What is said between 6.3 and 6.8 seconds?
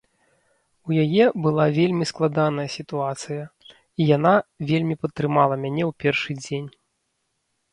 дзень.